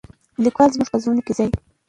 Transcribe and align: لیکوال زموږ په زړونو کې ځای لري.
لیکوال 0.43 0.69
زموږ 0.73 0.89
په 0.91 0.97
زړونو 1.01 1.21
کې 1.25 1.33
ځای 1.37 1.47
لري. 1.51 1.59